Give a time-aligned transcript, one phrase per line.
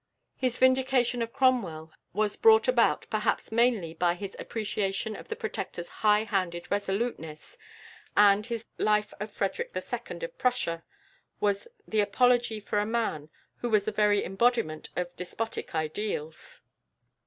[0.35, 5.89] His vindication of Cromwell was brought about perhaps mainly by his appreciation of the Protector's
[6.01, 7.55] high handed resoluteness,
[8.17, 10.21] and his "Life of Frederick II.
[10.23, 10.83] of Prussia"
[11.39, 16.63] was the apology for a man who was the very embodiment of despotic ideals.